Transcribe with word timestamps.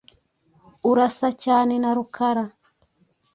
urasa 0.89 1.27
cyane 1.43 1.73
na 1.83 1.91
Rukara. 1.97 2.45